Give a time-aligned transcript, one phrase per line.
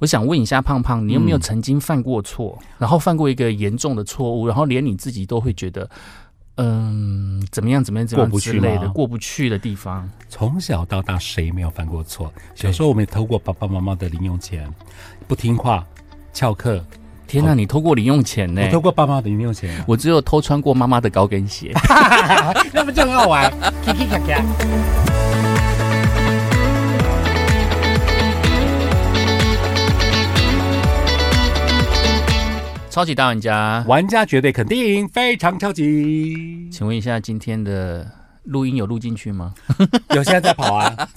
[0.00, 5.88] 我想问一下胖胖，你有没有曾经犯过错，然后犯过一个严重的错误，然后连你自己都会觉得，
[6.56, 10.08] 嗯，怎么样怎么样怎么样过不去之类的过不去的地方？
[10.30, 12.32] 从小到大，谁没有犯过错？
[12.54, 14.66] 小时候我们也偷过爸爸妈妈的零用钱，
[15.28, 15.86] 不听话，
[16.32, 16.82] 翘课。
[17.26, 18.68] 天哪，你偷过零用钱呢我？
[18.72, 21.72] 偷过爸妈的零用钱，我只有偷穿过妈妈的高跟鞋。
[22.72, 23.52] 那不就很好玩
[32.90, 36.68] 超级大玩家，玩家绝对肯定非常超级。
[36.72, 38.04] 请问一下，今天的
[38.42, 39.54] 录音有录进去吗？
[40.12, 41.08] 有现在在跑啊？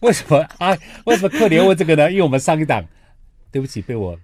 [0.00, 0.76] 为什么啊？
[1.04, 2.08] 为什么克连问这个呢？
[2.08, 2.84] 因为我们上一档，
[3.50, 4.16] 对不起，被我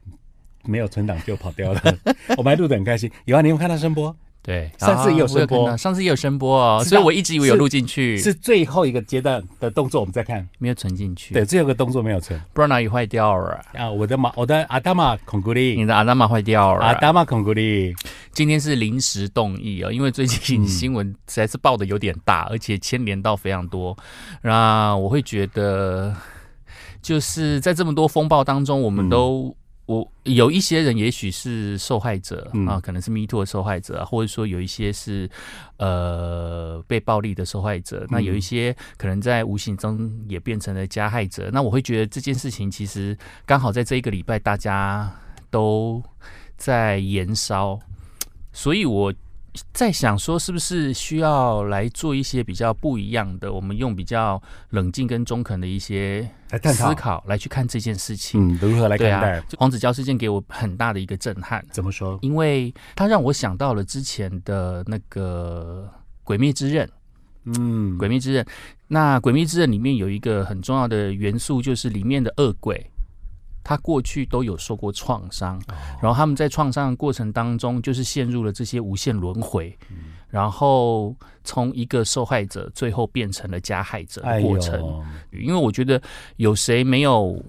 [0.64, 1.82] 没有存档就跑掉了。
[2.38, 3.10] 我们还录得很开心。
[3.24, 4.16] 有啊，你有看到声波？
[4.44, 10.46] 对，上次也有声波上次也有声波哦，所以我一直以为有录进去，是最后一个阶段的动作，我们再看。
[10.58, 11.32] 没有存进去。
[11.32, 13.58] 对，，最后一个动作没有存不知道哪里坏掉了。
[13.72, 13.90] 啊！
[13.90, 16.84] 我的马，我的阿达玛孔古力你，的阿达玛坏掉了。
[16.84, 17.94] 阿达玛孔古力，
[18.32, 23.96] 今天是临时动议哦，因为最近嗯新闻实在是报的有点大，而且牵连到非常多。
[24.42, 26.14] 那我会觉得，
[27.00, 29.56] 就是在这么多风暴当中，我们都。
[29.86, 35.28] 我有一些人也许是受害者、嗯啊，可能是 Me Too 的受害者啊，或者说有一些是
[35.76, 41.50] 呃被暴力的受害者，那有一些可能在无形中也变成了加害者。
[41.52, 45.12] 那我会觉得这件事情其实刚好在这一个礼拜，大家
[45.50, 46.02] 都
[46.56, 47.78] 在延烧，
[48.52, 49.12] 所以我
[49.72, 56.28] 在想说，是不是需要来做一些比较不一样的，我们用比较冷静跟中肯的一些
[56.72, 58.40] 思考来去看这件事情。
[58.40, 59.38] 嗯，如何来看待？
[59.38, 62.18] 啊，黄子佼事件给我很大的一个震撼，怎么说？
[62.22, 65.88] 因为他让我想到了之前的那个
[66.24, 66.86] 《鬼灭之刃》。
[67.46, 68.42] 嗯《鬼灭之刃》，
[68.88, 72.90] 那《鬼灭之刃》里面有一个很重要的元素，就是里面的恶鬼，
[73.64, 75.74] 他过去都有受过创伤，哦。
[76.02, 80.12] 然后他们在创伤的过程当中，就是陷入了这些无限轮回，嗯。
[80.28, 84.78] 然后从一个受害者，最后变成了加害者的过程。
[84.80, 85.04] 呦，
[85.40, 86.00] 因为我觉得
[86.36, 87.40] 有谁没有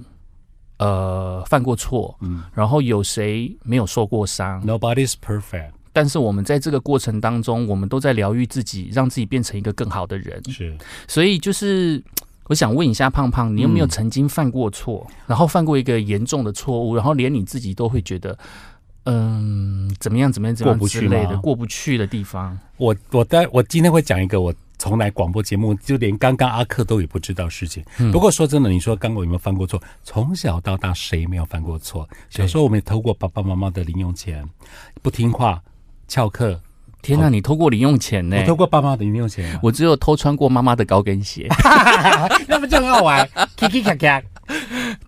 [0.77, 2.43] 呃犯过错，嗯。
[2.53, 10.41] 然后有谁没有受过伤，，Nobody's perfect，但是我们在这个过程当中，我们都在疗愈自己，让自己变成一个更好的人。
[10.51, 10.77] 是。
[11.07, 12.03] 所以就是
[12.47, 18.37] 我想问一下胖胖，你有没有嗯曾经犯过错，然后犯过一个严重的错误，然后连你自己都会觉得，
[19.05, 22.57] 嗯，怎么样怎么样怎么样过不去之类的吗过不去的地方？
[22.77, 27.83] 我我待我今天会讲一个我从来广播节目就连刚刚阿克都也不知道事情。
[27.97, 29.81] 嗯不过说真的，你说刚刚有没有犯过错？
[30.03, 32.07] 从小到大谁没有犯过错？
[32.29, 34.47] 小时候我们也偷过爸爸妈妈的零用钱，
[35.01, 35.61] 不听话，
[36.07, 36.61] 翘课。
[37.05, 38.43] 天哪，你偷过零用钱呢我？
[38.47, 41.47] 偷过爸妈的零用钱，我只有偷穿过妈妈的高跟鞋。
[42.47, 43.27] 那不就很好玩
[43.57, 44.21] ？Kiki 卡卡，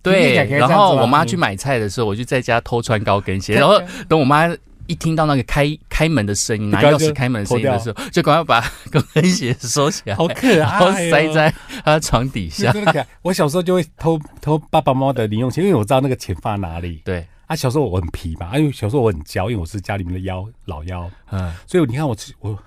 [0.03, 4.47] 对，然后我妈去买菜的时候，我就在家偷穿高跟鞋，然后等我妈。
[4.89, 11.53] 一听到那个开开门的声音，拿钥匙开门的声音的时候，就赶快把高跟鞋收起来，好可然后爱、哦，塞在
[11.83, 12.71] 她床底下。
[12.71, 13.05] 真的可爱。
[13.21, 17.01] 我小时候就会偷偷爸爸妈妈的零用钱，因为我知道那个钱放哪里。
[17.03, 22.57] 对，啊，小时候我很皮嘛，啊因为小时候我很娇，因为我是家里面的妖老幺，嗯，所以你看我我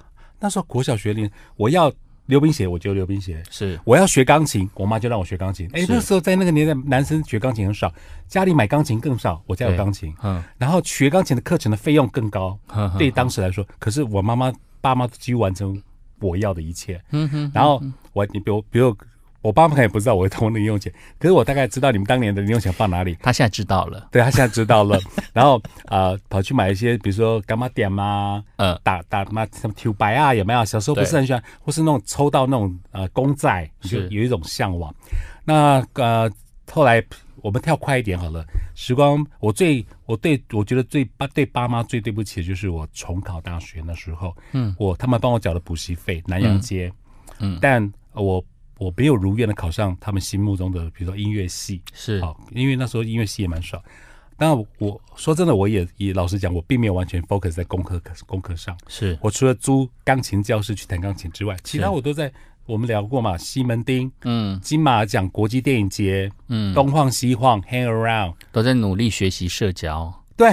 [0.40, 1.92] 那时候国小学龄，我要
[2.26, 5.68] 溜冰鞋我就溜冰鞋，是我要学钢琴，我妈就让我学钢琴。
[5.72, 7.92] 哎，是那时候在那个年代，男生学钢琴很少，
[8.26, 15.78] 家里买钢琴更少，我家有钢琴，嗯，然后学钢琴的课程的费用更高，呵呵对当时来说，可是我妈妈爸妈几乎完成
[16.20, 17.02] 我要的一切。
[17.10, 17.82] 嗯哼，然后
[18.12, 18.96] 我你比如比如
[19.42, 23.16] 我爸妈也不知道我会偷零用钱， 可是我大概知道你们当年的零用钱放哪里。
[23.20, 24.98] 他现在知道了，对他现在知道了，
[25.32, 30.64] 然后呃跑去买一些，比如说干妈点啊，嗯，打打嘛什么 Q 白啊，有没有？
[30.64, 34.94] 小时候不是很喜欢，或是那种抽到那种呃公仔，你就有一种向往。
[35.44, 36.30] 那呃
[36.70, 37.02] 后来
[37.42, 46.92] 我们跳快一点好了，时光我最我对我觉得最爸对爸妈最对不起的就是我重考大学那时候，嗯，我他们帮我缴了补习费，南洋街，
[47.38, 47.58] 嗯。
[47.60, 48.44] 但我
[48.80, 52.18] 我没有如愿的考上他们心目中的，比如说音乐系，是。
[52.22, 53.80] 好，因为那时候音乐系也蛮爽。
[54.38, 58.74] 当然，我说真的，我也也老实讲，我并没有完全 focus 在功课功课上。
[58.88, 62.32] 是，我除了租钢琴教室去弹钢琴之外，其他我都在
[62.64, 64.58] 我们聊过嘛，西门町、嗯。
[64.62, 68.32] 金马奖、国际电影节、嗯，东晃西晃，hang around。
[68.50, 70.50] 都在努力学习社交，对，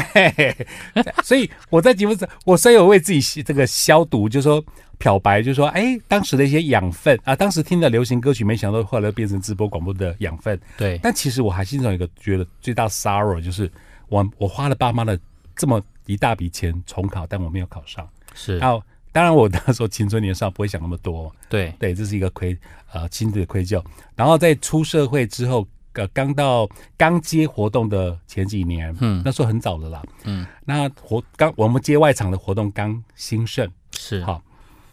[1.23, 4.61] 所以我在节目上，我虽然有为自己这个消毒，就说
[4.97, 10.59] 漂白，就是说哎，当时的一些养分啊，当时听的流行歌曲，没想到后来变成直播广播的养分。
[10.77, 13.71] 对，但其实我还欣赏一个觉得最大 sorrow 就是
[14.09, 15.19] 我我花了爸妈的
[15.55, 18.07] 这么一大笔钱重考，但我没有考上。
[18.33, 22.57] 是，然后当然我那时候青春年少不会想那么多，对，对，这是一个愧
[22.91, 23.83] 呃亲子的愧疚。
[24.15, 34.23] 然后在出社会之后，呃刚到刚接活动的前几年，嗯，那时候很早的啦，嗯，那活刚我们接外场的活动刚兴盛，是。
[34.23, 34.39] 好，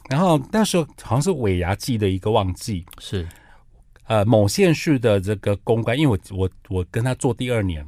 [0.08, 3.26] 然后那时候好像是尾牙季的一个旺季，是，
[4.06, 7.86] 呃，某县市的这个公关，因为我我我跟他做第二年，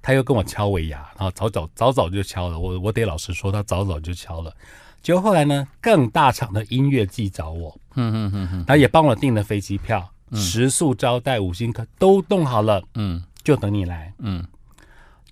[0.00, 4.54] 他又跟我敲尾牙，然后早早早早就敲了，我我得老实说，他早早就敲了。
[5.02, 14.46] 结果后来呢，更大场的音乐季找我，嗯嗯嗯嗯，然后也帮我订了飞机票，食宿招待五星客都弄好了，嗯，就等你来，嗯。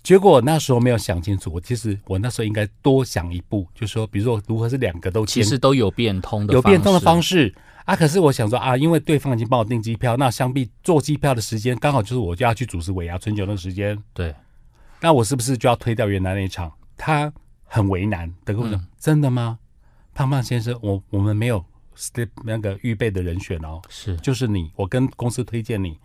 [0.01, 7.53] 结果那时候没有想清楚，我其实我那时候应该多想一步，就说，比如说如何是两个都其实都有变通的，有变通的方式
[7.85, 7.95] 啊。
[7.95, 14.33] 可是我想说啊，因为对方已经帮我订机票，那相比坐机票的时间刚好就是我就要去主持尾牙春酒那个时间，对。
[15.01, 16.71] 那我是不是就要推掉原来那一场？
[16.97, 17.31] 他
[17.63, 19.59] 很为难，等我说真的吗？
[20.13, 21.63] 胖胖先生，我我们没有
[21.95, 25.97] step 那个预备的人选哦，是就是你，我跟公司推荐你，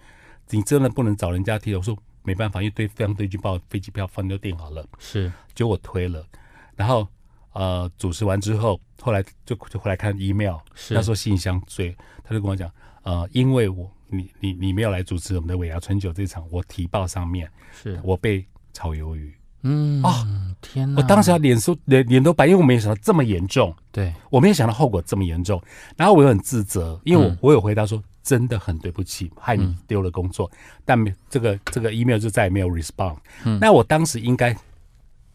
[0.51, 1.75] 你真的不能找人家替。
[1.75, 6.27] 我说没办法，因为对方都已经把飞机票饭都订好了，是，就我推了。
[6.75, 7.07] 然后
[7.53, 10.57] 呃，主持完之后，后来就就回来看 email，
[10.91, 12.69] 那时候信箱最，他就跟我讲，
[13.03, 19.33] 呃，因为我你你你没有来主持我们的尾牙春酒这场，我提报上面是我被炒鱿鱼。
[19.67, 20.27] 嗯啊，
[20.61, 21.01] 天哪！
[21.01, 23.75] 我当时要脸说脸脸都白，因为我没有想到这么严重。
[23.91, 25.63] 对，我没有想到后果这么严重。
[25.97, 30.51] 然后我又很自责，因为我我有回答说真的很对不起，害你丢了工作。
[30.85, 33.17] 但没这个这个 email 就再也没有 respond。
[33.45, 34.57] 嗯那我当时应该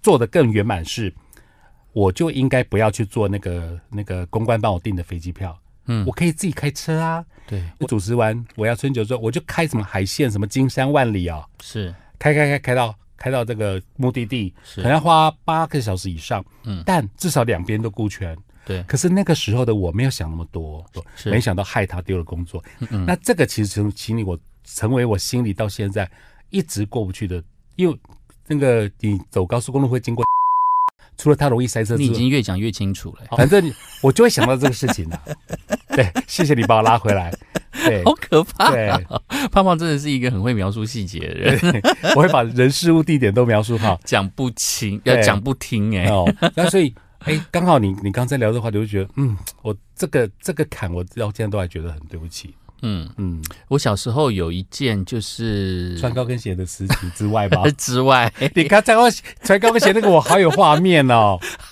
[0.01, 1.13] 做的更圆满是，
[1.93, 5.57] 我就应该不要去做那个那个公关帮我订的飞机票。
[5.85, 7.23] 嗯，我可以自己开车啊。
[7.47, 12.93] 对，我主持完我要春酒之后，我就开什么海线，什么金山万里啊，是开开开开到。
[13.21, 16.41] 开到这个目的地，可能要花八个小时以上。
[16.63, 18.33] 嗯，但至少两边都顾全。
[18.69, 20.85] 对，可是那个时候的我没有想那么多，
[21.25, 22.63] 没想到害他丢了工作。
[22.91, 26.07] 嗯，那这个其实从心里我成为我心里到现在
[26.51, 27.43] 一直过不去的，
[27.77, 27.99] 因为
[28.45, 30.23] 那个你走高速公路会经过，
[31.17, 33.25] 除了它容易塞车，你已经越讲越清楚了。
[33.35, 33.73] 反正
[34.03, 35.19] 我就会想到这个事情了。
[35.97, 37.33] 对，谢谢你把我拉回来。
[37.71, 38.69] 对，好可怕。
[38.69, 38.91] 对，
[39.51, 41.81] 胖胖真的是一个很会描述细节的人。
[42.15, 46.05] 我会把人事物地点都描述好，讲不清，要讲不听哎。
[46.05, 52.53] 哦，那所以哎，刚好你你刚才聊的话，就觉得嗯，我这个这个坎，我到现在都还觉得很对不起。
[52.81, 59.11] 嗯嗯，我小时候有一件就是穿高跟鞋的事情之外吧， 之外，你刚才我
[59.43, 61.37] 穿高跟鞋那个，我好有画面哦。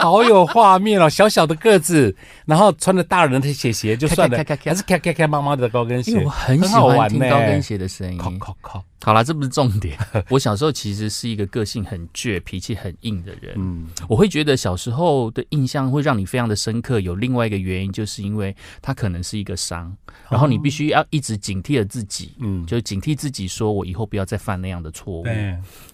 [0.00, 2.14] 好有画面哦，小小的个子，
[2.46, 8.18] 然后穿着大人的鞋鞋就算了，还是咔咔咔妈妈的高跟鞋，因为我很喜欢听高跟鞋的声音。
[8.18, 8.84] 靠靠靠！
[9.02, 9.96] 好了，这不是重点。
[10.28, 13.54] 我小时候其实是一个个性很倔、脾气很硬的人。
[13.56, 17.00] 嗯，我会觉得小时候的印象会让你非常的深刻。
[17.00, 19.94] 有另外一个原因，就是因为它可能是一个伤，
[20.28, 22.34] 然后你必须要一直警惕着自己。
[22.40, 25.26] 嗯，就警惕自己，说我以后不要再犯那样的错误。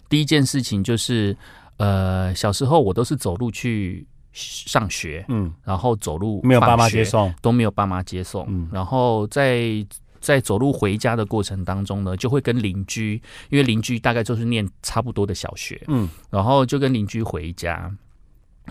[0.08, 1.36] 第一件事情就是。
[1.78, 9.86] 呃，小时候我都是走路去上学，嗯，然后走路没有爸妈接送，都没有爸妈接送，嗯，然后在
[10.20, 13.20] 在走路回家的过程当中呢，就会跟邻居，
[13.50, 17.90] 因为邻居大概就是念差不多的小学，嗯，然后就跟邻居回家。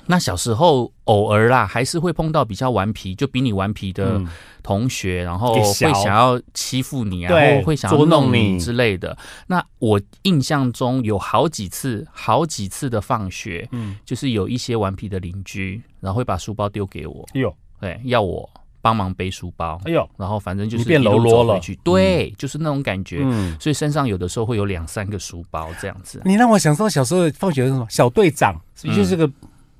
[0.06, 4.21] 那小时候偶尔啦，还是会碰到比较顽皮，就比你顽皮的
[4.62, 9.18] 同学，然后会想要欺负你啊，或会想要弄你之类的。
[9.47, 18.47] 那我印象中有好几次，好几次的放学，嗯，就是有一些顽皮的邻居，然后会把书包丢给我，哎呦，对，要我
[18.81, 26.21] 帮忙背书包，哎呦，然后反正就是变喽啰了，对，就是那种感觉，嗯，所以身上有的时候会有两三个书包这样子。
[26.25, 29.28] 你让我想到小时候放学的什么小队长，就是个。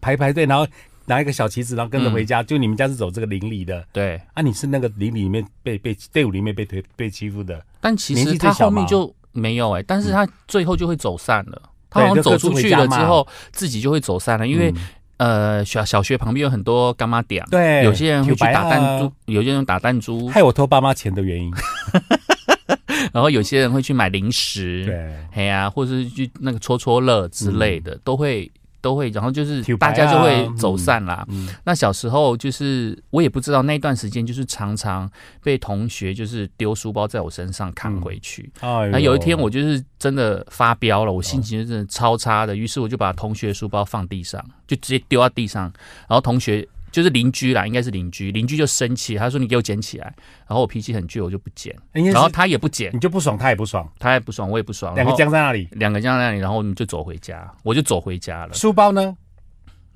[0.06, 0.68] 排排队，然后
[1.06, 2.44] 拿一个小旗子，然后跟着回家。
[2.44, 7.60] 就你们家是走这个邻里的，对啊，你是那个邻里里面被被队伍里面被推被欺负的。
[7.82, 11.60] 但其实他后面就没有哎，但是他最后就会走散了。
[11.90, 14.72] 他好像走出去了之后，自己就会走散了，因为
[15.18, 21.52] 呃小小学旁边有很多干妈点，对，有些人会去打弹珠，有些人打弹珠，害我偷爸妈钱的原因。
[23.12, 28.52] 然后有些人会去买零食，对，嘿啊，或者是去那个戳戳乐之类的，都会。
[28.86, 31.26] 都会，然后就是大家就会走散啦。
[31.64, 35.10] 那小时候就是我也不知道那段时间就是常常
[35.42, 38.52] 被同学就是丢书包在我身上扛回去。
[38.92, 45.64] 那有一天我就是真的发飙了，我心情真的超差的，于是我就把同学书包放地上，就直接丢到地上，
[46.08, 46.68] 然后同学。
[46.96, 50.06] 就是邻居啦，应该是邻居，邻居就生气，他说：“你给我捡起来。”
[50.48, 51.76] 然后我脾气很倔，我就不捡。
[51.92, 54.96] 然后他也不捡，你就不爽，他也不爽，他也不爽，我也不爽。
[54.96, 58.54] 两个僵在那里，两个僵在那里，然后我们就走回家，我就走回家了。
[58.54, 59.14] 书包呢？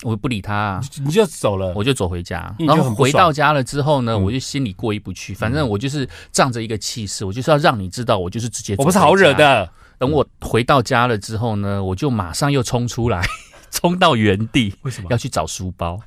[0.03, 2.53] 我不理他，你就走了，我就走回家。
[2.59, 5.33] 然后回到家了之后呢，我就心里过意不去。
[5.33, 8.75] 反正我就是仗着一个气势，我就是要让你知道，我就是直接。
[8.77, 9.71] 我不是好惹的。
[9.97, 13.25] 等我回到家了之后呢，我就马上又冲出来，
[13.71, 14.73] 冲到原地。
[14.83, 15.99] 为什么要去找书包？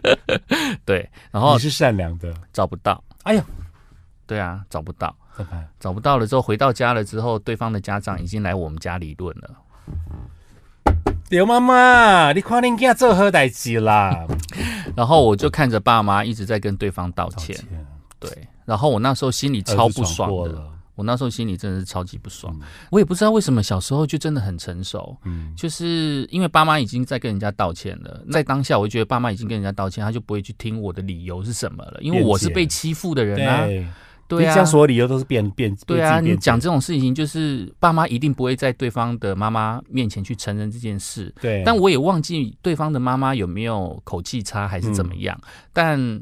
[0.84, 3.02] 对，然后你是善良的，找不到。
[3.24, 3.44] 哎呀，
[4.26, 5.14] 对啊，找不到。
[5.78, 9.50] 找不到了之后，回到家了之后，对方的家长已经来我们家理论了。
[11.28, 14.26] 刘妈妈，你快点给他做好代志啦！
[14.96, 17.54] 然后我就看着爸妈一直在跟对方道歉。
[18.18, 18.30] 对，
[18.64, 20.75] 然后我那时候心里超不爽的。
[20.96, 22.58] 我那时候心里真的是超级不爽。
[22.90, 25.16] 我也不知道为什么小时候就真的很成熟。
[25.24, 33.68] 嗯，就是因为爸妈已经在跟人家道歉了，在当下我就觉得爸妈已经跟人家道歉，他就不会去听我的理由是什么了，因为我是被欺负的人啊。
[34.28, 35.72] 对啊，讲所有理由都是变变。
[35.86, 41.32] 对啊，你讲这种事情，就是爸妈一定不会在对方的妈妈面前去承认这件事。
[41.40, 45.40] 对，但我也忘记对方的妈妈有没有口气差还是怎么样。
[45.72, 46.20] 但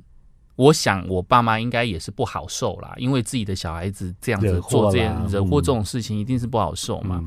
[0.56, 7.24] 我想，我爸妈应该也是不好受啦，因为自己的小孩子这样子做这样惹祸这种事情，一定是不好受嘛。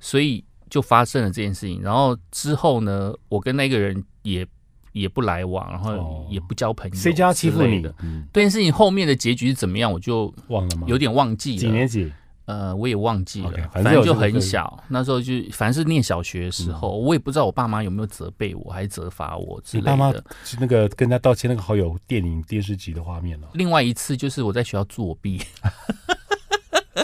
[0.00, 1.80] 所以就发生了这件事情。
[1.82, 4.46] 然后之后呢，我跟那个人也。
[4.92, 7.94] 也不来往，然后也不交朋友，谁家欺负你的？
[8.32, 10.86] 这件事情后面的结局是怎么样，我就忘了吗？
[10.88, 11.58] 有点忘记了。
[11.58, 12.10] 几年级？
[12.48, 13.52] 呃，我也忘记了。
[13.70, 19.90] 反正就很小，那时候就反正是念小学的时候，我也不知道我爸妈有没有责备我，还是责罚我之类的。
[19.90, 20.10] 爸妈
[20.58, 23.48] 那个跟他道歉，那个好友电影电视剧的画面了。
[23.52, 25.42] 另外一次就是我在学校作弊，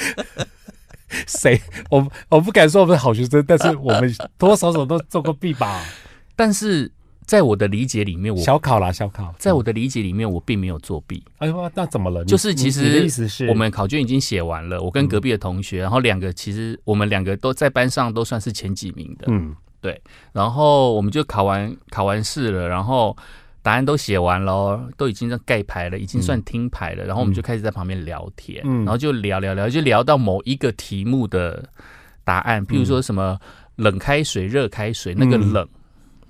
[1.28, 1.60] 谁？
[1.90, 5.84] 我我不敢说我们是好学生，但是我们多多少少都做过弊吧。
[6.34, 6.90] 但是。
[7.26, 9.34] 在我的理解里面，我小考啦，小考。
[9.38, 11.22] 在我的理解里面，我并没有作弊。
[11.38, 12.24] 哎呦，那怎么了？
[12.24, 14.82] 就是其实意思是，我们考卷已经写完了。
[14.82, 19.26] 我跟隔壁的同学，然后两个其实我们两个都在班上都算是前几名的。
[19.28, 20.00] 嗯，对。
[20.32, 23.16] 然后我们就考完考完试了，然后
[23.62, 27.04] 答案都写完了，都已经在盖牌了，已经算听牌了。
[27.04, 31.66] 然后我们就开始在旁边聊天，然后就聊聊聊，就聊到某一个题目的
[32.22, 33.38] 答案，譬如说什么
[33.76, 35.66] 冷开水、热开水，那个冷。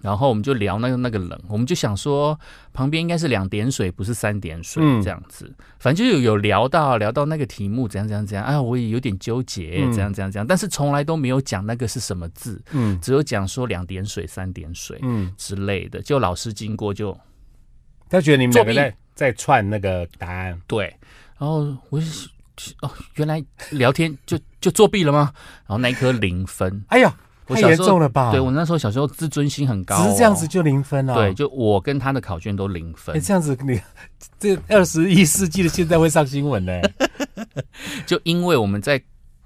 [0.05, 2.39] 然后我们就聊那个那个冷，我们就想说
[2.75, 5.51] 旁边应该是两点水，不是三点水这样子。
[5.79, 16.03] 反正就有有聊到聊到那个题目怎样怎样怎样，哎，我也有点纠结，怎样怎样怎样，但是从来都没有讲那个是什么字，嗯，只有讲说两点水、三点水，嗯之类的。
[16.03, 17.19] 就老师经过就，
[18.11, 20.95] 他觉得你们两个在在串那个答案，对。
[21.39, 21.99] 然后我
[22.83, 25.33] 哦，原来聊天就就作弊了吗？
[25.67, 27.17] 然后那一颗零分，哎呀。
[27.49, 28.31] 太严重了吧？
[28.31, 31.15] 对我那时候小时候自尊心很高，只是这样子就零分了。
[31.15, 33.17] 对，就我跟他的考卷都零分。
[33.17, 33.81] 哎，这样子你
[34.39, 36.73] 这二十一世纪的现在会上新闻呢？
[38.07, 39.03] 就因为我们在。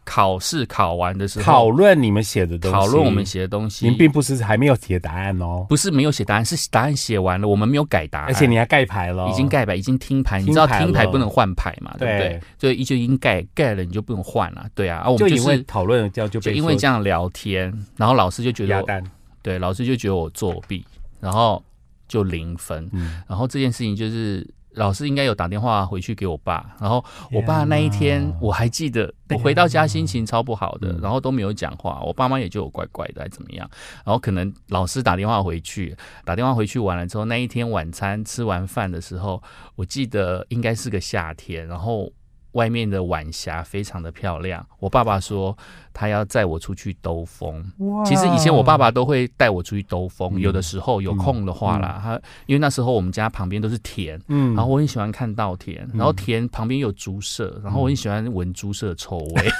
[0.08, 3.86] 考试考完的时候，讨论你们写的东西，讨论我们写的东西。
[3.86, 10.40] 您并不是还没有写答案哦，不是没有写答案，是答案写完了，我们没有改答案，而且你还盖牌了，已经盖牌，已经听牌。
[10.40, 11.94] 你知道听牌不能换牌嘛？
[11.98, 12.40] 对不对？
[12.58, 14.64] 所以就已经盖盖了，你就不用换了。
[14.74, 18.82] 对啊，啊，我们就是讨论这样就因为这样聊天，然后老师就觉得
[19.42, 20.82] 对，老师就觉得我作弊，
[21.20, 21.62] 然后
[22.08, 22.90] 就零分。
[23.28, 24.48] 然后这件事情就是。
[24.72, 33.68] 老师应该有打电话回去给我爸，然后我爸那一天我还记得，我回到家心情超不好的，然后都没有讲话，我爸妈也就乖乖的，还怎么样？
[34.04, 39.42] 然后可能老师打电话回去，打电话回去完了之后，那一天晚餐吃完饭的时候，
[39.74, 42.12] 我记得应该是个夏天，然后。
[42.52, 44.66] 外面的晚霞非常的漂亮。
[44.78, 45.56] 我爸爸说
[45.92, 47.64] 他要载我出去兜风。
[48.04, 59.48] 其实以前我爸爸都会带我出去兜风，有的时候有空的话啦，他因为那时候我们家旁边都是田，嗯，然后我很喜欢看稻田，然后田旁边有猪舍，然后我很喜欢闻猪舍的臭味。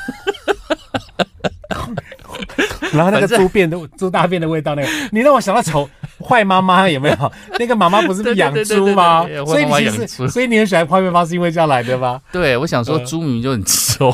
[2.93, 5.89] 然后那个猪便的猪大便的味道，那个你让我想到丑
[6.21, 7.33] 坏妈妈有没有？
[7.59, 9.27] 那个妈妈不是养猪吗？
[9.47, 12.21] 所以你其实，所以你很喜欢坏妈妈是因为这样来的吗？
[12.33, 14.13] 对，我想说猪名就很臭，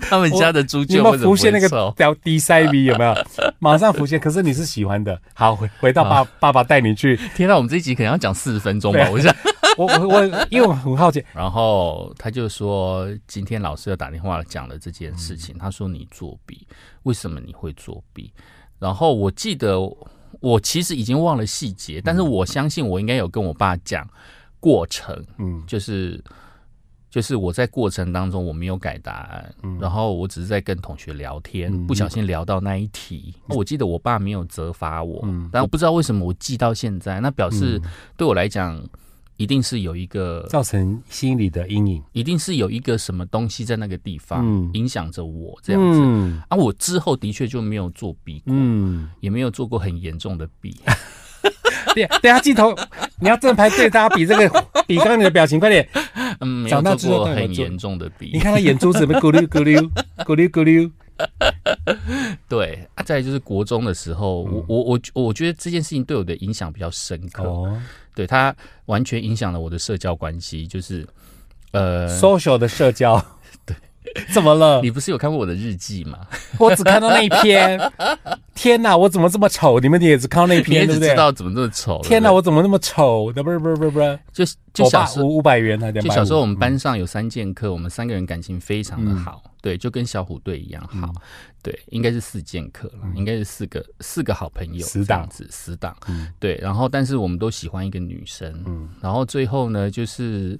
[0.00, 3.14] 他们家的猪就有没有浮现那个叫低塞鼻有没有？
[3.58, 4.18] 马上浮现。
[4.18, 5.18] 可是你是喜欢的。
[5.34, 7.18] 好，回回到爸爸爸带你去。
[7.34, 9.08] 天哪，我们这一集可能要讲四十分钟吧？
[9.10, 9.34] 我想，
[9.76, 11.24] 我我我，因为我很好奇。
[11.34, 15.56] 然后他就说，今天老师要打电话讲了这件事情。
[15.58, 16.66] 他说你作弊。
[17.04, 18.32] 为什么你会作弊？
[18.78, 19.76] 然后我记得
[20.40, 24.08] 我其实已经忘了细节，但是我相信我应该有跟我爸讲
[24.60, 26.22] 过程，嗯，就是
[27.10, 33.34] 就是我在过程当中我没有改答案，然后我只是在跟同学聊天，不小心聊到那一题。
[33.48, 35.22] 我记得我爸没有责罚我，
[35.52, 37.80] 但我不知道为什么我记到现在，那表示
[38.16, 38.82] 对我来讲。
[39.36, 45.98] 一定是有一个造成心理的阴影，一定是有一个什么东西在那个地方嗯影响着我这样子。
[46.02, 50.80] 嗯啊，我之后的确就没有做笔过，嗯，也没有做过很严重的笔。
[51.94, 52.74] 对，等下镜头，
[53.20, 55.86] 你要正拍对大家比这个 比刚刚你的表情，快点！
[56.40, 58.38] 嗯，没有做过很严重的笔你。
[58.38, 59.76] 看他眼珠子被咕噜咕噜
[60.24, 60.90] 咕噜咕噜，
[62.48, 67.44] 对啊，再就是国中的时候，我我我我觉得这件事情对我的影响比较深刻。
[67.44, 67.80] 哦
[68.14, 71.08] 对它完全影响了我的社交关系，就是
[71.70, 73.16] 呃，，social 的社交，
[73.64, 73.74] 对，
[74.34, 74.82] 怎么了？
[74.82, 76.18] 你不是有看过我的日记吗？
[76.60, 77.80] 我只看到那一篇，
[78.54, 79.80] 天哪，我怎么这么丑？
[79.80, 81.08] 你们也只看到那篇，对不对？
[81.08, 82.02] 只知道怎么这么丑。
[82.02, 83.32] 天哪，我怎么那么丑？
[83.32, 85.24] 不是不是不是不是，就就小时候。
[85.24, 91.10] 五五百元还两百五，就小时候，我们班上有三剑客，我们三个人感情非常的好，对，就跟小虎队一样好，
[91.62, 96.30] 对，应该是四剑客了，应该是四个四个好朋友死党子，死党，嗯。
[96.38, 98.88] 对，然后但是我们都喜欢一个女生，嗯。
[99.00, 100.58] 然后最后呢，就是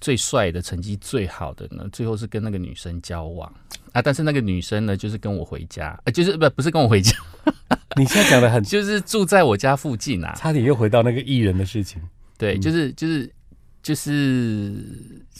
[0.00, 3.52] 最帅的、成绩最好的呢，最后是跟那个女生交往。
[3.92, 7.14] 啊，但是那个女生呢，就是跟我回家，呃，就是不不是跟我回家，
[7.96, 12.00] 你现在讲的很，就是住在我家附近啊，差点又回到那个艺人的事情。
[12.38, 13.30] 对，就是就是
[13.82, 14.72] 就是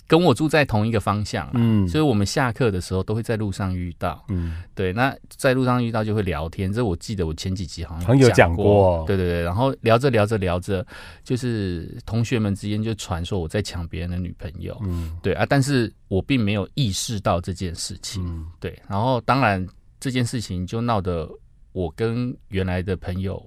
[0.07, 4.25] 跟我住在同一个方向、啊，嗯所以我们下课的时候都会在路上遇到。
[4.29, 8.65] 嗯，对，那在路上遇到就会聊天，这我记得我前几集好像有讲过。
[8.65, 10.85] 过对对对，然后聊着聊着聊着，
[11.23, 14.77] 就是同学们之间就传说我在抢别人的女朋友。
[14.83, 18.27] 嗯对啊，但是我并没有意识到这件事情。
[18.27, 19.65] 嗯对，然后当然
[20.01, 21.31] 这件事情就闹得
[21.73, 23.41] 我跟原来的朋友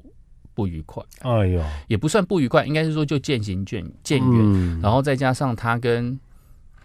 [0.56, 4.28] 不愉快，哎呦，也不算不愉快，应该是说就渐行渐渐远。
[4.32, 6.20] 嗯然后再加上他跟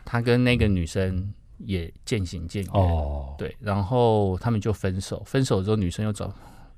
[0.05, 5.23] 他跟那个女生也渐行渐远，哦，对，然后他们就分手。
[5.25, 6.31] 分手之后，女生又找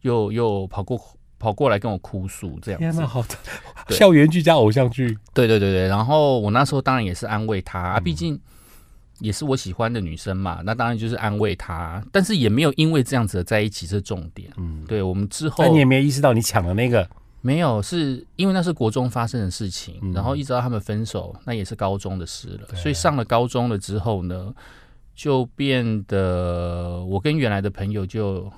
[0.02, 1.00] 又又跑过
[1.38, 3.06] 跑过来跟我哭诉，这样子天哪，。
[3.06, 3.24] 好
[3.88, 8.38] 对校园剧加偶像剧，对对对对，然后我那时候当然也是安慰他啊，毕竟
[9.22, 14.50] 也是我喜欢的女生嘛，那当然就是安慰她，但是也没有因为这样子的在一起是重点。
[14.56, 17.08] 嗯，对我们之后但你也没有意识到你抢了那个，
[17.40, 22.76] 没有，是因为那是国中发生的事情，嗯然后一直到他们分手，那也是高中的事了。
[22.76, 24.52] 所以上了高中了之后呢，
[25.14, 28.50] 就变得我跟原来的朋友就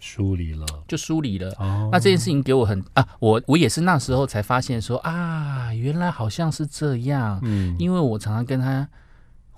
[0.00, 0.66] 疏离了。
[0.88, 1.50] 就疏离了。
[1.58, 8.88] 哦那这件事情给我很啊，我我也是那时候才发现说啊，原来好像是这样，嗯因为我常常跟他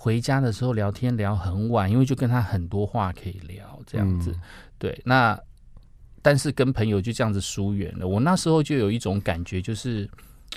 [0.01, 4.31] 回家的时候聊天聊很晚，因为就跟他很多话可以聊，这样子。
[4.31, 4.41] 嗯
[4.79, 5.37] 对，那
[6.23, 8.07] 但是跟朋友就这样子疏远了。
[8.07, 10.09] 我那时候就有一种感觉，就是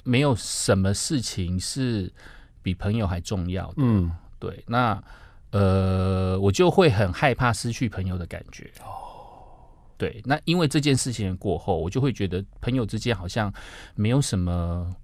[0.03, 2.13] 没有什么事情是
[2.61, 3.77] 比朋友还重要的。
[3.77, 5.03] 嗯对，那
[5.49, 8.71] 呃，我就会很害怕失去朋友的感觉。
[8.81, 9.65] 哦，
[9.97, 13.51] 对，那因为这件事情过后，我就会觉得朋友之间好像
[13.95, 14.95] 没有什么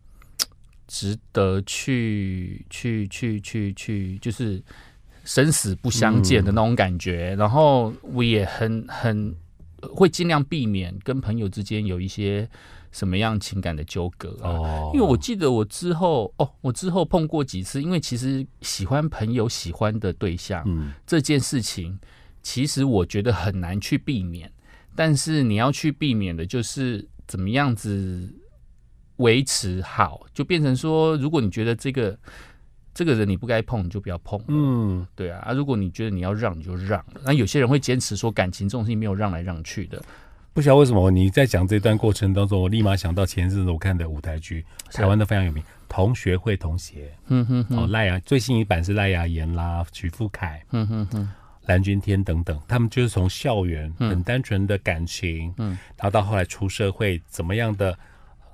[0.87, 4.63] 值得去去去去去，就是
[5.23, 7.35] 生死不相见的那种感觉。
[7.35, 9.35] 然后我也很很
[9.81, 12.49] 会尽量避免跟朋友之间有一些
[12.91, 14.49] 什么样情感的纠葛啊。
[14.49, 21.99] 哦，因为我记得我之后哦，我之后碰过几次，因为其实喜欢朋友喜欢的对象、嗯这件事情，
[22.41, 24.51] 其实我觉得很难去避免。
[24.95, 28.33] 但是你要去避免的就是怎么样子
[29.17, 32.17] 维持好，就变成说，如果你觉得这个
[32.93, 34.41] 这个人你不该碰，你就不要碰。
[34.47, 35.05] 嗯。
[35.15, 37.03] 对啊，啊，如果你觉得你要让，你就让。
[37.23, 40.01] 那有些人会坚持说，感情这种事情没有让来让去的。
[40.53, 51.29] 不晓得为什么你在讲这段过程当中，我立马想到前一阵子我看的舞台剧，台湾的非常有名，《同学会同鞋哼哼》哦，哼，赖雅最新一版是赖雅妍啦、许富凯、嗯哼哼，
[51.67, 54.09] 蓝钧天等等，他们就是从校园嗯。
[54.09, 57.95] 很单纯的感情，嗯，然后到后来出社会怎么样的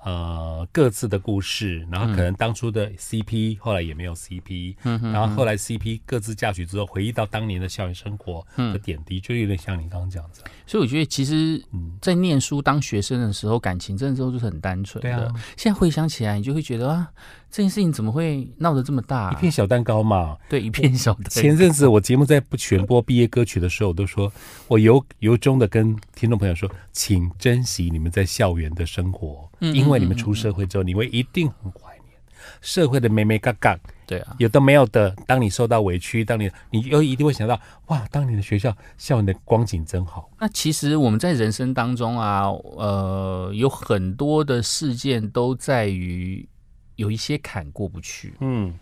[0.03, 8.73] 呃各自的故事，然后可能当初的 CP 后来也没有 CP，嗯然后后来 CP 各自嫁娶之后，回忆到当年的校园生活嗯。
[8.73, 10.29] 的点滴，就有点像你刚刚讲的，
[10.65, 15.09] 所以我觉得，其实嗯，在念书当学生的时候，感情真的都是很单纯的。
[15.09, 17.07] 对啊，现在回想起来，你就会觉得啊，
[17.51, 20.37] 这件事情怎么会闹得这么大、一片小蛋糕嘛。
[20.49, 21.29] 对，一片小蛋糕。
[21.29, 24.31] 前阵子我节目在不全播毕业歌曲的时候，我都说
[24.67, 32.17] 我由由衷的跟听众朋友说，请珍惜你们在校园的生活，嗯因为你们出社会之后，你会一定很怀念
[32.62, 35.13] 社会的美美嘎嘎，对啊，有的没有的。
[35.27, 40.31] 当你受到委屈，当你你又一定会想到，哇，当年的学校校园的光景真好。
[40.39, 42.43] 那其实我们在人生当中啊，
[42.77, 46.47] 呃，有很多的事件都在于
[46.95, 48.33] 有一些坎过不去。
[48.39, 48.73] 嗯，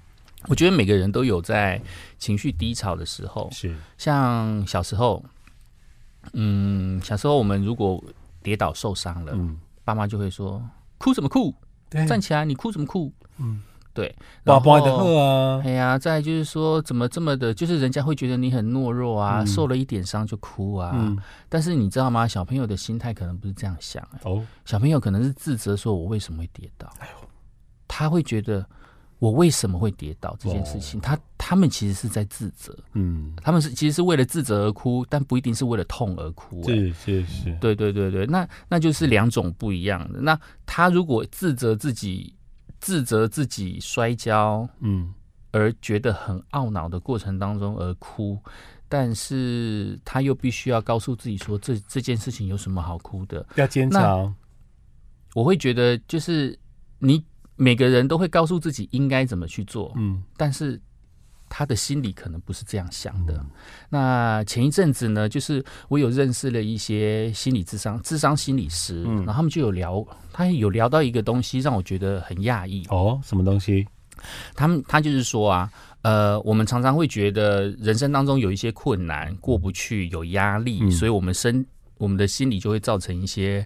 [0.48, 1.82] 我觉得每个人都有在
[2.20, 5.26] 情绪低潮的时候，是，像小时候，
[6.34, 8.04] 嗯，小时候我们如果
[8.44, 10.62] 跌倒受伤了，嗯，爸妈就会说
[10.98, 11.54] ：“哭什么哭？
[11.90, 13.62] 站起来，你哭什么哭？”嗯，
[13.94, 20.92] 对，哇，然不的后喝啊，哎呀，再就是说，怎么这么的，就是人家会觉得你很懦弱啊，嗯受了一点伤就哭啊。
[20.94, 21.18] 嗯，
[21.50, 22.28] 但是你知道吗？
[22.28, 26.88] 小朋友的心态可能不是这样想、哎哦，小朋友可能是自责，说我为什么会跌倒？
[27.00, 27.28] 哎呦
[27.88, 28.66] 他会觉得
[29.22, 40.20] 我为什么会跌倒这件事情，他他们其实是在自责，嗯，他们是其实是为了自责而哭，但不一定是为了痛而哭、哎是是是，对对对对，那那就是两种不一样的。
[40.20, 42.34] 那他如果自责自己，
[42.80, 45.14] 自责自己摔跤，嗯，
[45.52, 48.40] 而觉得很懊恼的过程当中而哭，
[48.90, 53.46] 但是他又必须要告诉自己说，这这件事情有什么好哭的？
[53.54, 54.34] 要坚强，
[55.36, 56.58] 我会觉得，就是
[56.98, 57.24] 你
[57.62, 60.82] 每个人都会告诉自己应该怎么去做，嗯但是
[61.48, 63.46] 他的心里可能不是这样想的。
[63.88, 72.84] 那前一阵子呢，就是我有认识了一些心理智商、智商心理师，嗯然后他们就有聊，他有聊到一个东西，让我觉得很讶异。
[72.90, 73.86] 哦，什么东西？
[74.56, 75.72] 他们他就是说啊，
[76.02, 81.64] 呃，我们常常会觉得人生当中有一些困难过不去，有压力，嗯所以我们身
[82.00, 83.64] 我们的心理就会造成一些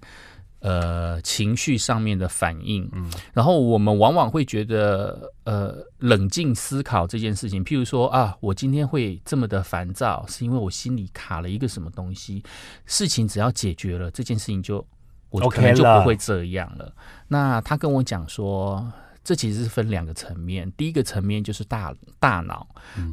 [0.65, 2.89] 呃情绪上面的反应。
[2.93, 12.43] 嗯，然后我们往往会觉得呃冷静思考这件事情，譬如说啊，我今天会这么的烦躁，是因为我心里卡了一个什么东西，
[12.85, 14.85] 事情只要解决了，这件事情就。
[15.31, 16.95] 我可能就不会这样了。
[17.27, 18.89] 那他跟我讲说，
[19.21, 20.71] 这其实是分两个层面。
[20.77, 22.65] 第一个层面就是大大脑，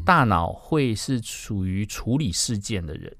[0.07, 3.13] 大脑会是属于处理事件的人，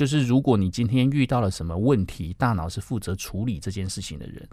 [0.00, 4.48] 就是如果你今天遇到了什么问题，大脑是负责处理这件事情的人。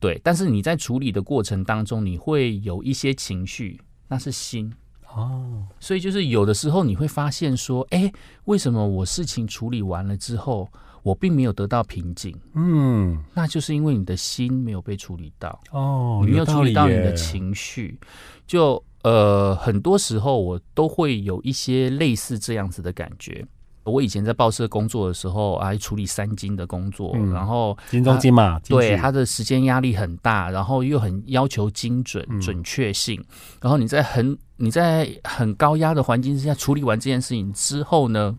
[0.00, 4.72] 对，但是你在处理的过程当中，你会有一些情绪，那是心。
[5.14, 8.12] 哦，所以就是有的时候你会发现说，哎，
[8.46, 10.68] 为什么我事情处理完了之后，
[11.04, 12.36] 我并没有得到平静？
[12.54, 15.62] 嗯，那就是因为你的心没有被处理到。
[15.70, 17.96] 哦，你没有处理到你的，情绪，
[18.44, 23.46] 就呃，很多时候我都会有一些类似这样子的感觉。
[23.88, 33.24] 我以前在报社工作的时候还，处理三金的工作，嗯然后金中金嘛，对他的时间压力很大，然后又很要求精准、嗯准确性，
[33.60, 38.36] 然后你在很你在很高压的环境之下处理完这件事情之后呢，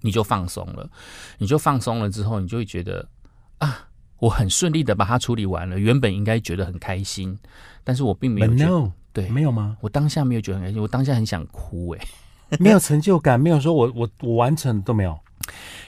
[0.00, 0.88] 你就放松了，
[1.38, 3.08] 你就放松了之后，你就会觉得
[3.58, 7.38] 啊，我很顺利的把它处理完了，原本应该觉得很开心，
[7.82, 9.76] 但是我并没有觉得 no，对，没有吗？
[9.80, 12.06] 我当下没有觉得很开心，我当下很想哭哎、
[12.60, 15.18] 没有成就感，没有说我我我完成都没有。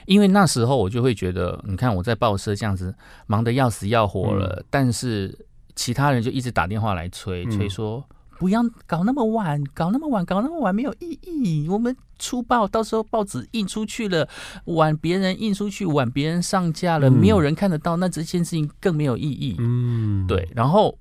[0.05, 2.93] 因为那时候我就会觉得，你看我在报社这样子
[3.25, 5.35] 忙得要死要活了，但是
[5.75, 8.03] 其他人就一直打电话来催，嗯催说
[8.37, 11.67] 不要搞那么晚，搞那么晚，搞那么晚没有意义。
[11.69, 14.27] 我们出报，到时候报纸印出去了，
[14.65, 19.55] 晚别人印出去，晚别人上架了，嗯没有人看得到，那这件事情更没有意义。
[19.59, 20.97] 嗯，对，然后。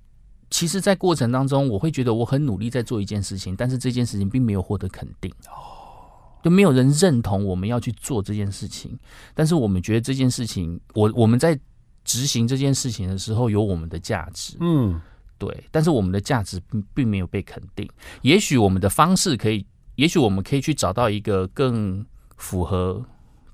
[0.55, 5.29] 其实，在过程当中，我会觉得我很努力在做一件事情，但是这件事情并没有获得肯定。
[6.45, 8.97] 就没有人认同我们要去做这件事情，
[9.35, 11.59] 但是我们觉得这件事情，我我们在
[12.05, 15.01] 执行这件事情的时候有我们的价值，嗯，
[15.39, 17.91] 对，但是我们的价值并并没有被肯定。
[18.23, 23.05] 也许我们的方式可以，也许我们可以去找到一个更符合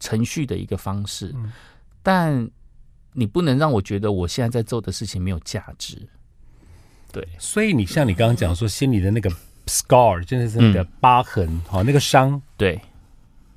[0.00, 1.34] 程序的一个方式，
[2.02, 2.46] 但
[3.14, 6.06] 你不能让我觉得我现在在做的事情没有价值。
[7.12, 9.30] 对，所以你像你刚刚讲说心里的那个
[9.66, 12.80] scar，真的是那个疤痕，好、那个伤，对，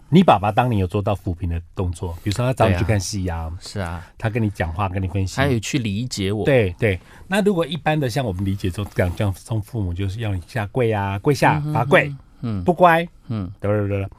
[0.10, 7.00] 你爸爸当年有做到抚平的动作，比如说他找你去看戏呀、是啊，他跟你讲话，跟你分析，他有去理解我，对对。
[7.28, 14.10] 那如果一般的像我们理解中讲这样，从父母就是要你下跪啊，跪下罚跪，嗯不乖，嗯，得得得，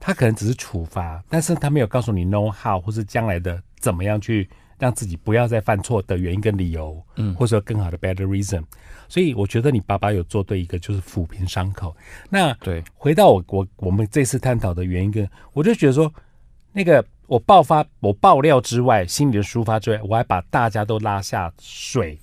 [0.00, 8.64] 他可能只是处罚，但是他没有告诉你 know how 或是将来的怎么样去让自己不要再犯错的原因跟理由，嗯或者说更好的 better reason。
[9.08, 11.94] 所以我觉得你爸爸有做对一个，就是抚平伤口。
[12.30, 16.10] 那对，回到我我我们这次探讨的原因跟，我就觉得说，
[16.72, 22.18] 那个我爆发我爆料之外，心里的抒发之外，我还把大家都拉下水，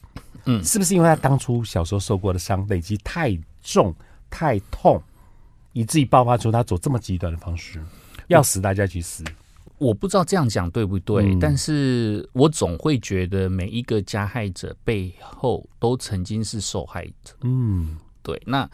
[0.45, 3.93] 嗯是不是因为他当初小时候受过的伤累积太重
[4.29, 5.01] 太痛，
[5.77, 7.79] 以自己爆发出他走这么极端的方式，
[8.27, 9.23] 要死大家去死，
[9.77, 17.35] 我不知道这样讲对不对，嗯但是我总会觉得每一个加害者背后都曾经是受害者。
[17.41, 18.67] 嗯对，那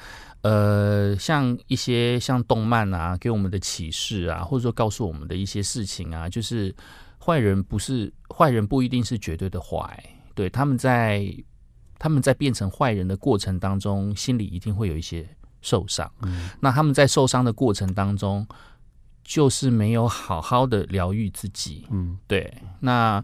[0.44, 6.74] 呃，像一些像动漫啊，给我们的启示啊，或者说告诉我们的一些事情啊，就是
[7.20, 10.04] 坏人不是坏人，不一定是绝对的坏。
[10.34, 11.28] 对，他们在
[12.00, 15.28] 他们在变成坏人的过程当中，心里一定会有一些
[15.64, 16.10] 受伤。
[16.22, 18.46] 嗯那他们在受伤的过程当中，
[19.24, 21.88] 就是没有好好的疗愈自己。
[21.90, 23.24] 嗯对，那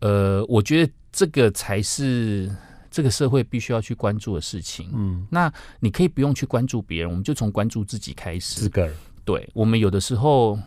[0.00, 2.50] 呃，我觉得这个才是
[2.90, 4.90] 这个社会必须要去关注的事情。
[4.94, 8.60] 嗯，那你可以不用去关注别人，我们就从关注自己开始。
[8.60, 10.58] 自个儿，对我们有的时候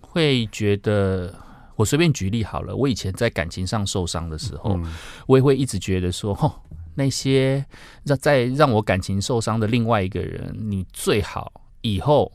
[0.00, 1.34] 会觉得，
[1.76, 2.74] 我随便举例好了。
[2.74, 4.78] 我以前在感情上受伤的时候，
[5.26, 6.60] 我也会一直觉得说，吼，
[6.94, 7.64] 那些
[8.04, 12.30] 让在让我感情受伤的另外一个人，你最好以后。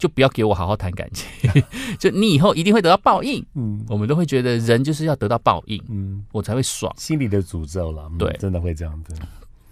[0.00, 1.28] 就不要给我好好谈感情，
[2.00, 3.44] 就你以后一定会得到报应。
[3.52, 6.90] 嗯，我们都会觉得人就是要得到报应，嗯，我才会爽。
[6.96, 9.14] 心里的诅咒了，对，真的会这样子。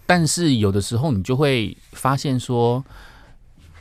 [0.04, 2.84] 但是有的时候你就会发现说，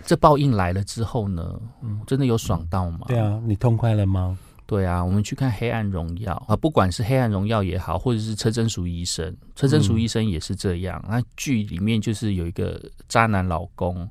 [0.06, 3.00] 这报应来了之后呢，嗯，真的有爽到吗？
[3.10, 4.40] 对啊，你痛快了吗？
[4.68, 11.04] 对啊，我们去看《黑暗荣耀》啊，不管是《黑暗荣耀》也好，或者是车真淑医生，车真淑医生也是这样。
[11.10, 14.08] 那剧里面就是有一个渣男老公。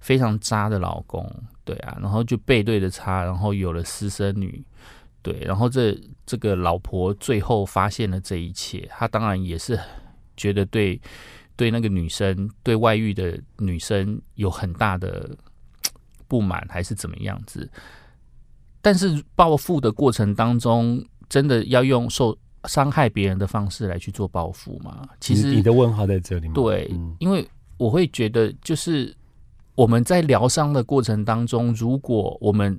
[0.00, 1.26] 非常渣的老公，
[1.64, 4.62] 对啊，然后就背对着他，然后有了私生女，
[5.22, 9.80] 对，然后这这个老婆最后发现了这一切，她当然也是
[10.36, 11.00] 觉得对
[11.56, 15.34] 对那个女生对外遇的女生有很大的
[16.28, 17.66] 不满，还是怎么样子？
[18.84, 25.08] 但是报复的过程当中，真的要用受伤害别人的方式来去做报复吗？
[25.18, 26.52] 其实你的问号在这里吗？
[26.54, 29.12] 对，因为我会觉得就是。
[29.76, 32.78] 我们在疗伤的过程当中，如果我们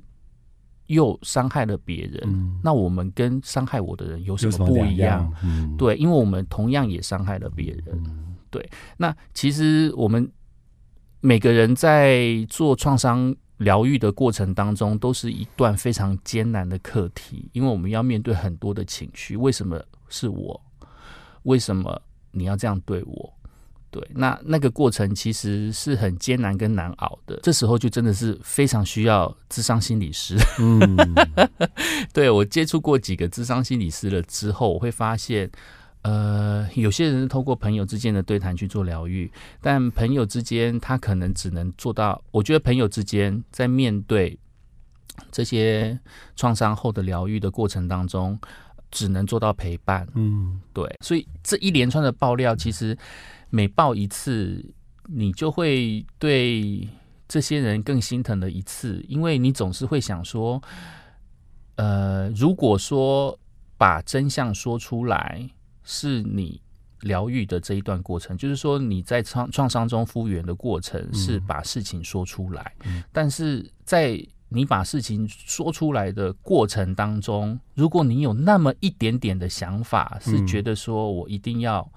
[0.86, 5.30] 又伤害了别人，那我们跟伤害我的人有什么不一样？
[5.76, 8.02] 对，因为我们同样也伤害了别人。
[8.50, 8.66] 对，
[8.96, 10.26] 那其实我们
[11.20, 19.36] 每个人在做创伤疗愈的过程当中，都是一段非常艰难的课题，因为我们要面对很多的情绪。
[19.36, 20.60] 为什么是我？
[21.44, 23.32] 为什么你要这样对我？
[23.88, 30.36] 对，那那个过程其实是很艰难跟难熬的，这时候就真的是非常需要智商心理师。
[30.58, 30.96] 嗯，
[32.12, 35.50] 对我接触过几个智商心理师了之后，我会发现，
[36.02, 39.30] 呃，有些人是透过朋友之间的对谈去做疗愈，
[39.60, 44.38] 但朋友之间他可能只能做到，我觉得朋友之间在面对
[45.30, 45.98] 这些
[46.36, 48.38] 创伤后的疗愈的过程当中，
[48.90, 50.06] 只能做到陪伴。
[50.14, 52.96] 嗯，对，所以这一连串的爆料其实。
[53.48, 56.86] 每爆一次，你就会对
[57.28, 60.60] 这些人更心疼了一次，因为你总是会想说，
[61.76, 63.38] 呃，如果说
[63.78, 65.48] 把真相说出来，
[65.86, 66.60] 是你
[67.00, 72.74] 疗愈的这一段过程，就是说你在创创伤中复原的过程是把事情说出来，
[73.10, 81.90] 但是在你把事情说出来的过程当中，如果你有那么一点点的想法，是觉得说我一定要。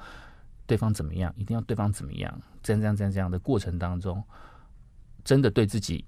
[0.66, 1.34] 对方怎么样？
[1.36, 2.32] 一定要对方怎么样？
[2.62, 4.24] 这样这样这样这样的过程当中，
[5.24, 6.06] 真的对自己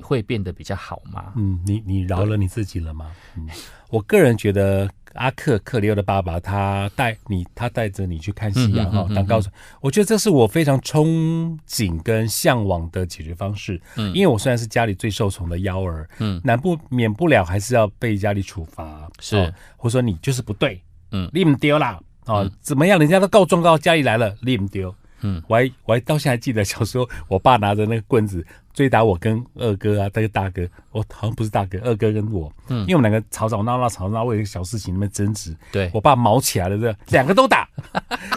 [0.00, 1.32] 会变得比较好吗？
[1.36, 3.12] 嗯，你你饶了你自己了吗？
[3.36, 3.46] 嗯，
[3.88, 13.80] 我个人觉得阿克克里欧的爸爸他带你，他带着你去看夕阳哈，当高手我觉得这是我非常憧憬跟向往的解决方式。
[13.96, 22.00] 嗯，因为我虽然是家里最受宠的幺儿，嗯，难不免不了还是要被家里处罚，是，或者说你就是不对，嗯，你们丢啦。
[22.26, 23.00] 哦，怎么样？
[23.00, 24.94] 人家都告状告家里来了，你们丢。
[25.22, 35.90] 嗯，我还我还到现在记得小时候，我爸拿着那个棍子追打我跟二哥啊，那个大哥，我好像不是大哥，二哥跟我，嗯，因为我们两个吵吵闹闹，吵闹为一个小事情那边争执，对。
[35.92, 37.68] 我爸毛起来了，这两个都打，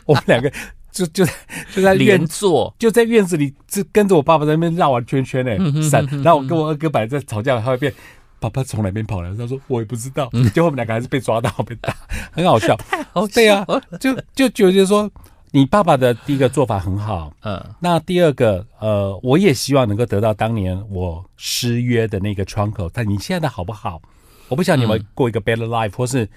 [0.06, 0.52] 我们两个
[0.91, 1.26] 就就
[1.74, 7.93] 就在院坐，就在院子里，就跟着我爸爸在那边绕完圈圈呢，闪，然后我跟我二哥本来在吵架，他会变。
[8.38, 9.34] 爸爸从哪边跑来？
[9.36, 10.30] 他说我也不知道。
[10.54, 11.91] 结果我们两个还是被抓到被打，
[12.32, 12.78] 很好笑。
[13.34, 13.65] 对啊，
[14.00, 15.10] 就就觉得说
[15.56, 17.32] 你爸爸的第一个做法很好。
[17.39, 22.89] 嗯，那第二个呃，我也希望能够得到当年我失约的那个窗口。
[22.94, 24.02] 但你现在的好不好？
[24.50, 26.30] 我不想你们过一个 better life，或是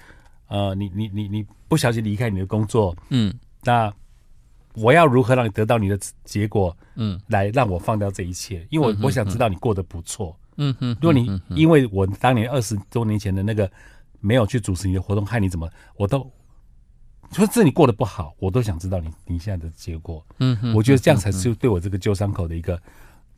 [0.47, 2.95] 呃，你你你你不小心离开你的工作。
[3.09, 3.91] 嗯，那
[4.75, 6.73] 我要如何让你得到你的结果？
[6.95, 10.33] 嗯，来让我放掉这一切，因为我我想知道你过得不错。
[10.55, 13.69] 嗯哼，如果你因为我当年二十多年前的那个
[14.21, 16.25] 没有去主持你的活动，害你怎么，我都
[17.31, 20.25] 说这你过得不好，我都想知道你你现在的结果。
[20.39, 22.81] 嗯哼，我觉得这样才是对我这个旧伤口的一个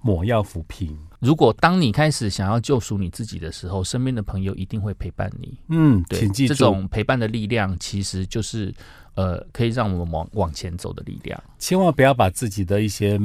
[0.01, 0.97] 抹药抚平。
[1.19, 5.57] 如果当你开始想要救赎你自己的时候，身边的朋友一定会陪伴你。
[5.69, 8.73] 嗯，请记住，这种陪伴的力量其实就是
[9.15, 11.43] 呃，可以让我们往往前走的力量。
[11.59, 13.19] 千万不要把自己的一些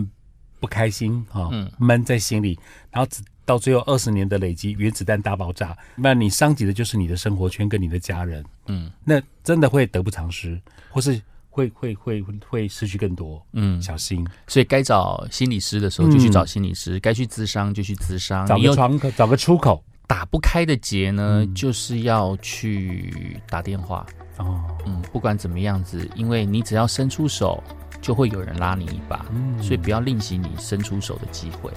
[0.60, 2.58] 不开心哈闷在心里，
[2.90, 3.22] 然后只。
[3.46, 8.44] 到最后二十年的累积原子弹大爆炸那你伤及的就是你的生活圈跟你的家人。
[8.66, 8.90] 嗯。
[9.04, 13.80] 那真的会得不偿失或是会会会会失去更多嗯。
[13.80, 14.26] 小心。
[14.48, 18.44] 所以该找心理师的时候就去找心理师该去咨商就去咨商。
[18.46, 19.82] 找个窗口找个出口。
[20.08, 24.04] 打不开的结呢就是要去打电话。
[24.38, 24.60] 哦。
[24.84, 27.62] 嗯不管怎么样子因为你只要伸出手
[28.02, 29.24] 就会有人拉你一把。
[29.32, 29.62] 嗯。
[29.62, 31.70] 所以不要吝惜你伸出手的机会。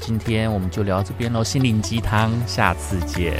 [0.00, 3.36] 今天我们就聊这边咯心灵鸡汤下次见。